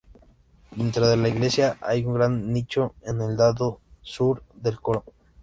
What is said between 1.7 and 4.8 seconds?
hay un gran nicho en el lado sur del